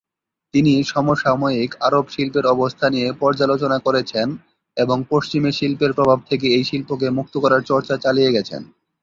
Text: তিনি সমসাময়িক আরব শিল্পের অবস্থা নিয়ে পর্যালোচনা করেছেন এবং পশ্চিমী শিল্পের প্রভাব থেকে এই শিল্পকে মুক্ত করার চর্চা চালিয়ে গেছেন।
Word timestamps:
তিনি 0.53 0.73
সমসাময়িক 0.85 1.71
আরব 1.79 2.05
শিল্পের 2.09 2.45
অবস্থা 2.45 2.85
নিয়ে 2.89 3.09
পর্যালোচনা 3.21 3.77
করেছেন 3.79 4.27
এবং 4.77 4.97
পশ্চিমী 5.09 5.51
শিল্পের 5.51 5.91
প্রভাব 5.93 6.19
থেকে 6.29 6.47
এই 6.49 6.63
শিল্পকে 6.63 7.07
মুক্ত 7.17 7.33
করার 7.37 7.61
চর্চা 7.63 7.95
চালিয়ে 7.97 8.33
গেছেন। 8.35 8.61